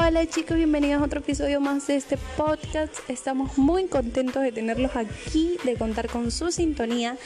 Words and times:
Hola 0.00 0.26
chicos, 0.26 0.56
bienvenidos 0.56 1.02
a 1.02 1.04
otro 1.04 1.20
episodio 1.20 1.60
más 1.60 1.86
de 1.86 1.96
este 1.96 2.16
podcast. 2.36 2.94
Estamos 3.08 3.58
muy 3.58 3.86
contentos 3.88 4.42
de 4.42 4.50
tenerlos 4.50 4.96
aquí, 4.96 5.58
de 5.64 5.74
contar 5.74 6.08
con 6.08 6.30
su 6.30 6.50
sintonía 6.50 7.18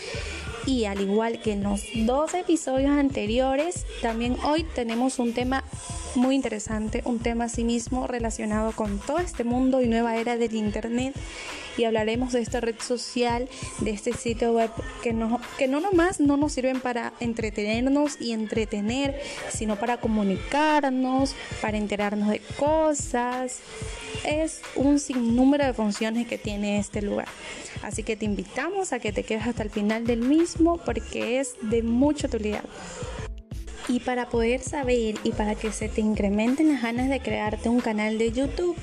y 0.67 0.87
al 0.87 1.01
igual 1.01 1.41
que 1.41 1.53
en 1.53 1.63
los 1.63 1.83
dos 1.95 2.35
episodios 2.35 2.91
anteriores, 2.91 3.87
también 4.03 4.37
hoy 4.45 4.65
tenemos 4.75 5.21
un 5.21 5.33
tema 5.33 5.63
muy 6.17 6.35
interesante, 6.35 7.03
un 7.05 7.21
tema 7.21 7.45
asimismo 7.45 8.09
relacionado 8.09 8.73
con 8.73 8.99
todo 8.99 9.21
este 9.21 9.45
mundo 9.45 9.81
y 9.81 9.87
nueva 9.87 10.17
era 10.17 10.37
del 10.37 10.55
Internet 10.55 11.15
y 11.77 11.85
hablaremos 11.85 12.33
de 12.33 12.41
esta 12.41 12.61
red 12.61 12.77
social, 12.81 13.49
de 13.79 13.91
este 13.91 14.13
sitio 14.13 14.53
web 14.53 14.71
que 15.03 15.13
no, 15.13 15.41
que 15.59 15.69
no 15.69 15.81
nomás 15.81 16.21
no 16.21 16.37
nos 16.37 16.53
sirven 16.53 16.81
para 16.81 17.13
entretenernos 17.21 18.21
y 18.21 18.33
entretener, 18.33 19.21
sino 19.51 19.77
para 19.77 19.99
comunicarnos, 19.99 21.35
para 21.61 21.77
enterarnos 21.77 22.29
de 22.29 22.41
cosas. 22.59 23.61
Es 24.25 24.63
un 24.75 24.99
sinnúmero 24.99 25.65
de 25.65 25.73
funciones 25.73 26.27
que 26.27 26.39
tiene 26.39 26.79
este 26.79 27.03
lugar. 27.03 27.29
Así 27.83 28.03
que 28.03 28.17
te 28.17 28.25
invitamos 28.25 28.93
a 28.93 28.99
que 28.99 29.13
te 29.13 29.23
quedes 29.23 29.47
hasta 29.47 29.63
el 29.63 29.71
final 29.71 30.07
del 30.07 30.21
mismo 30.21 30.79
porque 30.79 31.41
es 31.41 31.55
de 31.63 31.83
mucha 31.83 32.27
utilidad. 32.27 32.65
Y 33.89 34.01
para 34.01 34.29
poder 34.29 34.61
saber 34.63 35.15
y 35.23 35.31
para 35.31 35.55
que 35.55 35.71
se 35.71 35.89
te 35.89 36.01
incrementen 36.01 36.73
las 36.73 36.83
ganas 36.83 37.09
de 37.09 37.21
crearte 37.21 37.69
un 37.69 37.81
canal 37.81 38.19
de 38.19 38.33
YouTube, 38.33 38.77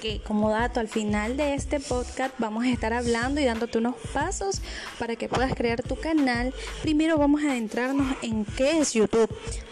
que 0.00 0.20
como 0.20 0.50
dato 0.50 0.80
al 0.80 0.88
final 0.88 1.36
de 1.36 1.54
este 1.54 1.80
podcast 1.80 2.34
vamos 2.38 2.64
a 2.64 2.70
estar 2.70 2.92
hablando 2.92 3.40
y 3.40 3.44
dándote 3.44 3.78
unos 3.78 3.96
pasos 4.12 4.60
para 4.98 5.16
que 5.16 5.28
puedas 5.28 5.54
crear 5.54 5.82
tu 5.82 5.96
canal. 5.96 6.54
Primero 6.82 7.18
vamos 7.18 7.42
a 7.44 7.50
adentrarnos 7.50 8.16
en 8.22 8.44
qué 8.44 8.78
es 8.78 8.92
YouTube, 8.92 9.28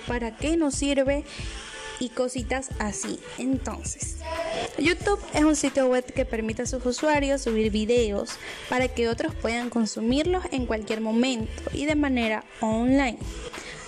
para 0.07 0.37
qué 0.37 0.57
nos 0.57 0.75
sirve 0.75 1.25
y 2.01 2.09
cositas 2.11 2.71
así. 2.79 3.19
Entonces, 3.39 4.17
YouTube 4.79 5.21
es 5.33 5.45
un 5.45 5.57
sitio 5.57 5.87
web 5.87 6.05
que 6.05 6.25
permite 6.25 6.63
a 6.63 6.67
sus 6.67 6.85
usuarios 6.85 7.43
subir 7.43 7.71
videos 7.71 8.37
para 8.69 8.89
que 8.89 9.09
otros 9.09 9.35
puedan 9.35 9.71
consumirlos 9.71 10.45
en 10.51 10.67
cualquier 10.67 11.01
momento 11.01 11.63
y 11.73 11.87
de 11.87 11.95
manera 11.95 12.45
online. 12.61 13.19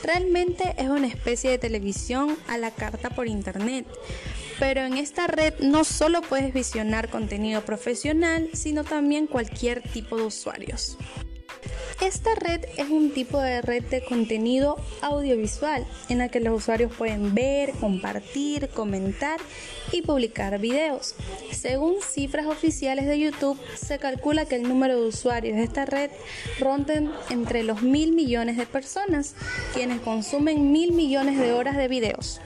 Realmente 0.07 0.77
es 0.79 0.89
una 0.89 1.09
especie 1.09 1.51
de 1.51 1.59
televisión 1.59 2.37
a 2.47 2.59
la 2.59 2.71
carta 2.71 3.11
por 3.11 3.27
internet, 3.27 3.89
pero 4.61 4.83
en 4.83 4.99
esta 4.99 5.27
red 5.27 5.55
no 5.59 5.83
solo 5.83 6.23
puedes 6.23 6.55
visionar 6.55 7.11
contenido 7.11 7.63
profesional, 7.63 8.49
sino 8.53 8.85
también 8.85 9.27
cualquier 9.27 9.83
tipo 9.83 10.17
de 10.17 10.23
usuarios. 10.23 10.97
Esta 12.01 12.35
red 12.35 12.63
es 12.77 12.91
un 12.91 13.11
tipo 13.11 13.41
de 13.41 13.63
red 13.63 13.83
de 13.85 14.05
contenido 14.05 14.77
audiovisual 15.01 15.87
en 16.11 16.19
la 16.19 16.29
que 16.29 16.41
los 16.41 16.63
usuarios 16.63 16.93
pueden 16.93 17.35
ver, 17.35 17.73
compartir, 17.73 18.69
comentar 18.69 19.41
y 19.93 20.03
publicar 20.03 20.59
videos. 20.59 21.15
Según 21.53 21.97
cifras 22.03 22.47
oficiales 22.47 23.07
de 23.07 23.19
YouTube, 23.19 23.59
se 23.77 23.99
calcula 23.99 24.45
que 24.45 24.57
el 24.57 24.65
número 24.65 25.01
de 25.01 25.09
usuarios 25.09 25.57
de 25.57 25.65
esta 25.65 25.87
red 25.87 26.11
ronden 26.61 27.11
entre 27.31 27.63
los 27.63 27.83
mil 27.83 28.13
millones 28.13 28.59
de 28.59 28.67
personas, 28.67 29.35
quienes 29.73 30.01
consumen 30.03 30.71
mil 30.73 30.93
millones 30.93 31.39
de 31.39 31.53
horas 31.53 31.79
de 31.79 31.89
videos. 31.89 32.41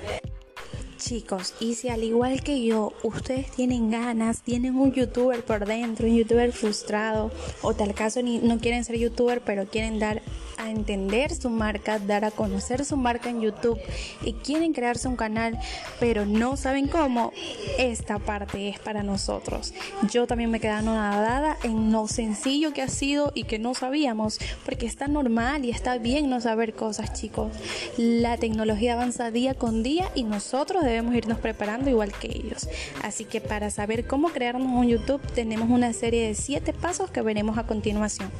Chicos, 1.00 1.54
y 1.60 1.76
si 1.76 1.88
al 1.88 2.04
igual 2.04 2.42
que 2.42 2.62
yo, 2.62 2.92
ustedes 3.02 3.50
tienen 3.52 3.90
ganas, 3.90 4.42
tienen 4.42 4.76
un 4.76 4.92
youtuber 4.92 5.42
por 5.42 5.64
dentro, 5.64 6.06
un 6.06 6.14
youtuber 6.14 6.52
frustrado, 6.52 7.30
o 7.62 7.72
tal 7.72 7.94
caso 7.94 8.20
ni, 8.22 8.36
no 8.38 8.58
quieren 8.58 8.84
ser 8.84 8.98
youtuber, 8.98 9.40
pero 9.40 9.64
quieren 9.64 9.98
dar 9.98 10.20
a 10.60 10.70
entender 10.70 11.34
su 11.34 11.50
marca, 11.50 11.98
dar 11.98 12.24
a 12.24 12.30
conocer 12.30 12.84
su 12.84 12.96
marca 12.96 13.30
en 13.30 13.40
YouTube 13.40 13.78
y 14.22 14.34
quieren 14.34 14.72
crearse 14.72 15.08
un 15.08 15.16
canal, 15.16 15.58
pero 15.98 16.26
no 16.26 16.56
saben 16.56 16.88
cómo, 16.88 17.32
esta 17.78 18.18
parte 18.18 18.68
es 18.68 18.78
para 18.78 19.02
nosotros. 19.02 19.72
Yo 20.10 20.26
también 20.26 20.50
me 20.50 20.60
quedé 20.60 20.82
nadada 20.82 21.56
en 21.62 21.92
lo 21.92 22.06
sencillo 22.06 22.72
que 22.72 22.82
ha 22.82 22.88
sido 22.88 23.32
y 23.34 23.44
que 23.44 23.58
no 23.58 23.74
sabíamos, 23.74 24.38
porque 24.64 24.86
está 24.86 25.08
normal 25.08 25.64
y 25.64 25.70
está 25.70 25.98
bien 25.98 26.30
no 26.30 26.40
saber 26.40 26.74
cosas, 26.74 27.12
chicos. 27.12 27.52
La 27.96 28.36
tecnología 28.36 28.94
avanza 28.94 29.30
día 29.30 29.54
con 29.54 29.82
día 29.82 30.10
y 30.14 30.24
nosotros 30.24 30.84
debemos 30.84 31.14
irnos 31.14 31.38
preparando 31.38 31.90
igual 31.90 32.12
que 32.12 32.28
ellos. 32.28 32.68
Así 33.02 33.24
que 33.24 33.40
para 33.40 33.70
saber 33.70 34.06
cómo 34.06 34.28
crearnos 34.28 34.70
un 34.70 34.88
YouTube 34.88 35.22
tenemos 35.34 35.70
una 35.70 35.92
serie 35.92 36.28
de 36.28 36.34
7 36.34 36.72
pasos 36.72 37.10
que 37.10 37.22
veremos 37.22 37.58
a 37.58 37.66
continuación. 37.66 38.30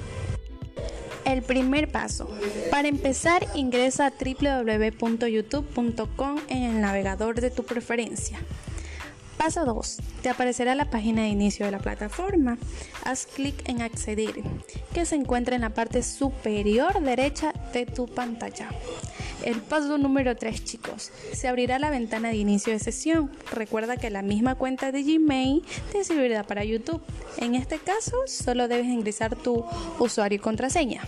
El 1.30 1.42
primer 1.42 1.90
paso. 1.92 2.28
Para 2.72 2.88
empezar, 2.88 3.46
ingresa 3.54 4.06
a 4.06 4.10
www.youtube.com 4.10 6.38
en 6.48 6.62
el 6.64 6.80
navegador 6.80 7.40
de 7.40 7.52
tu 7.52 7.62
preferencia. 7.62 8.40
Paso 9.38 9.64
2. 9.64 9.98
Te 10.22 10.28
aparecerá 10.28 10.74
la 10.74 10.90
página 10.90 11.22
de 11.22 11.28
inicio 11.28 11.66
de 11.66 11.72
la 11.72 11.78
plataforma. 11.78 12.58
Haz 13.04 13.26
clic 13.26 13.68
en 13.68 13.80
acceder, 13.80 14.42
que 14.92 15.06
se 15.06 15.14
encuentra 15.14 15.54
en 15.54 15.60
la 15.60 15.70
parte 15.70 16.02
superior 16.02 17.00
derecha 17.00 17.52
de 17.72 17.86
tu 17.86 18.08
pantalla. 18.08 18.68
El 19.44 19.62
paso 19.62 19.96
número 19.96 20.36
3, 20.36 20.64
chicos. 20.64 21.10
Se 21.32 21.48
abrirá 21.48 21.78
la 21.78 21.88
ventana 21.88 22.28
de 22.28 22.36
inicio 22.36 22.72
de 22.72 22.78
sesión. 22.78 23.30
Recuerda 23.52 23.96
que 23.96 24.10
la 24.10 24.20
misma 24.22 24.54
cuenta 24.54 24.92
de 24.92 25.02
Gmail 25.02 25.64
te 25.92 26.04
servirá 26.04 26.42
para 26.42 26.64
YouTube. 26.64 27.00
En 27.38 27.54
este 27.54 27.78
caso, 27.78 28.16
solo 28.26 28.68
debes 28.68 28.86
ingresar 28.86 29.36
tu 29.36 29.64
usuario 29.98 30.36
y 30.36 30.40
contraseña. 30.40 31.02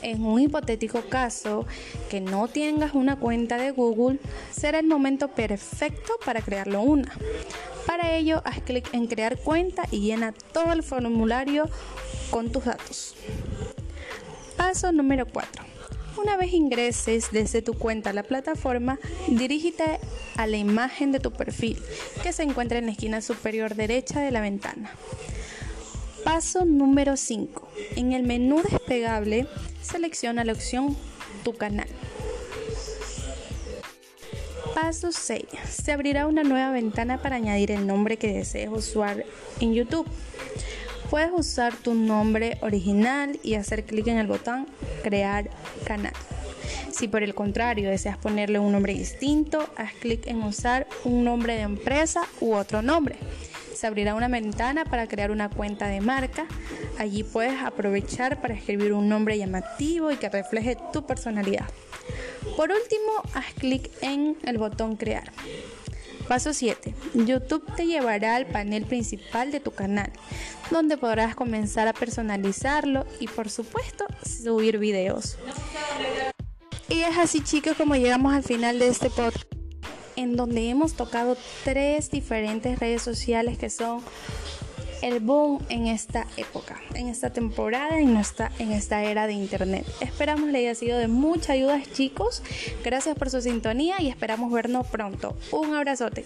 En 0.00 0.24
un 0.24 0.40
hipotético 0.40 1.02
caso 1.10 1.66
que 2.08 2.20
no 2.20 2.48
tengas 2.48 2.94
una 2.94 3.16
cuenta 3.16 3.58
de 3.58 3.72
Google, 3.72 4.18
será 4.50 4.78
el 4.78 4.86
momento 4.86 5.28
perfecto 5.28 6.14
para 6.24 6.40
crearlo 6.40 6.80
una. 6.80 7.12
Para 7.86 8.16
ello, 8.16 8.40
haz 8.44 8.60
clic 8.62 8.88
en 8.94 9.08
crear 9.08 9.36
cuenta 9.36 9.82
y 9.90 10.00
llena 10.00 10.32
todo 10.52 10.72
el 10.72 10.82
formulario 10.82 11.68
con 12.30 12.50
tus 12.50 12.64
datos. 12.64 13.14
Paso 14.56 14.92
número 14.92 15.26
4. 15.26 15.67
Una 16.20 16.36
vez 16.36 16.52
ingreses 16.52 17.30
desde 17.30 17.62
tu 17.62 17.74
cuenta 17.74 18.10
a 18.10 18.12
la 18.12 18.24
plataforma, 18.24 18.98
dirígete 19.28 20.00
a 20.36 20.46
la 20.48 20.56
imagen 20.56 21.12
de 21.12 21.20
tu 21.20 21.30
perfil 21.30 21.80
que 22.24 22.32
se 22.32 22.42
encuentra 22.42 22.78
en 22.78 22.86
la 22.86 22.92
esquina 22.92 23.20
superior 23.20 23.76
derecha 23.76 24.20
de 24.20 24.32
la 24.32 24.40
ventana. 24.40 24.90
Paso 26.24 26.64
número 26.64 27.16
5. 27.16 27.68
En 27.94 28.12
el 28.12 28.24
menú 28.24 28.60
desplegable, 28.62 29.46
selecciona 29.80 30.44
la 30.44 30.52
opción 30.52 30.96
Tu 31.44 31.54
canal. 31.54 31.88
Paso 34.74 35.12
6. 35.12 35.44
Se 35.70 35.92
abrirá 35.92 36.26
una 36.26 36.42
nueva 36.42 36.72
ventana 36.72 37.22
para 37.22 37.36
añadir 37.36 37.70
el 37.70 37.86
nombre 37.86 38.16
que 38.16 38.32
desees 38.32 38.70
usar 38.70 39.24
en 39.60 39.72
YouTube. 39.72 40.06
Puedes 41.10 41.30
usar 41.32 41.74
tu 41.74 41.94
nombre 41.94 42.58
original 42.60 43.38
y 43.42 43.54
hacer 43.54 43.84
clic 43.84 44.06
en 44.08 44.18
el 44.18 44.26
botón 44.26 44.66
Crear 45.02 45.48
canal. 45.86 46.12
Si 46.92 47.08
por 47.08 47.22
el 47.22 47.34
contrario 47.34 47.88
deseas 47.88 48.18
ponerle 48.18 48.58
un 48.58 48.72
nombre 48.72 48.92
distinto, 48.92 49.70
haz 49.76 49.92
clic 49.94 50.26
en 50.26 50.42
usar 50.42 50.86
un 51.04 51.24
nombre 51.24 51.54
de 51.54 51.62
empresa 51.62 52.22
u 52.40 52.54
otro 52.54 52.82
nombre. 52.82 53.16
Se 53.74 53.86
abrirá 53.86 54.14
una 54.14 54.28
ventana 54.28 54.84
para 54.84 55.06
crear 55.06 55.30
una 55.30 55.48
cuenta 55.48 55.86
de 55.86 56.00
marca. 56.00 56.46
Allí 56.98 57.22
puedes 57.22 57.62
aprovechar 57.62 58.40
para 58.42 58.54
escribir 58.54 58.92
un 58.92 59.08
nombre 59.08 59.38
llamativo 59.38 60.10
y 60.10 60.16
que 60.16 60.28
refleje 60.28 60.76
tu 60.92 61.06
personalidad. 61.06 61.66
Por 62.56 62.70
último, 62.70 63.12
haz 63.34 63.54
clic 63.54 63.90
en 64.02 64.36
el 64.44 64.58
botón 64.58 64.96
Crear. 64.96 65.32
Paso 66.28 66.52
7. 66.52 66.94
YouTube 67.14 67.64
te 67.74 67.86
llevará 67.86 68.36
al 68.36 68.46
panel 68.46 68.84
principal 68.84 69.50
de 69.50 69.60
tu 69.60 69.70
canal, 69.70 70.12
donde 70.70 70.98
podrás 70.98 71.34
comenzar 71.34 71.88
a 71.88 71.94
personalizarlo 71.94 73.06
y 73.18 73.28
por 73.28 73.48
supuesto 73.48 74.04
subir 74.22 74.76
videos. 74.76 75.38
Y 76.90 77.00
es 77.00 77.16
así 77.16 77.42
chicos 77.42 77.78
como 77.78 77.96
llegamos 77.96 78.34
al 78.34 78.42
final 78.42 78.78
de 78.78 78.88
este 78.88 79.08
podcast, 79.08 79.50
en 80.16 80.36
donde 80.36 80.68
hemos 80.68 80.92
tocado 80.92 81.34
tres 81.64 82.10
diferentes 82.10 82.78
redes 82.78 83.00
sociales 83.00 83.56
que 83.56 83.70
son 83.70 84.02
el 85.02 85.20
boom 85.20 85.62
en 85.68 85.86
esta 85.86 86.26
época, 86.36 86.80
en 86.94 87.08
esta 87.08 87.30
temporada, 87.30 87.98
en 87.98 88.16
esta, 88.16 88.50
en 88.58 88.72
esta 88.72 89.02
era 89.04 89.26
de 89.26 89.32
internet. 89.32 89.86
Esperamos 90.00 90.50
le 90.50 90.58
haya 90.58 90.74
sido 90.74 90.98
de 90.98 91.08
mucha 91.08 91.52
ayuda 91.52 91.82
chicos. 91.92 92.42
Gracias 92.84 93.16
por 93.16 93.30
su 93.30 93.40
sintonía 93.40 93.96
y 94.00 94.08
esperamos 94.08 94.52
vernos 94.52 94.86
pronto. 94.86 95.36
Un 95.52 95.74
abrazote. 95.74 96.24